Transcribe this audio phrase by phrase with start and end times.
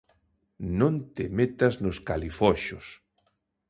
[0.79, 2.85] Non te metas nos califoxos.